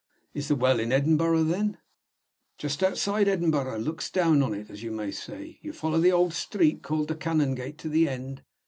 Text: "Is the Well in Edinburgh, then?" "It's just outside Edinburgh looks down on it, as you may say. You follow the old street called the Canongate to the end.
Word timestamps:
"Is 0.33 0.47
the 0.47 0.55
Well 0.55 0.79
in 0.79 0.91
Edinburgh, 0.91 1.43
then?" 1.43 1.77
"It's 2.55 2.61
just 2.63 2.81
outside 2.81 3.27
Edinburgh 3.27 3.77
looks 3.81 4.09
down 4.09 4.41
on 4.41 4.51
it, 4.55 4.67
as 4.71 4.81
you 4.81 4.89
may 4.91 5.11
say. 5.11 5.59
You 5.61 5.73
follow 5.73 5.99
the 5.99 6.11
old 6.11 6.33
street 6.33 6.81
called 6.81 7.07
the 7.09 7.15
Canongate 7.15 7.77
to 7.77 7.87
the 7.89 8.09
end. 8.09 8.41